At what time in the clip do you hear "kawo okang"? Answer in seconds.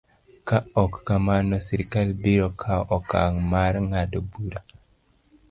2.61-3.41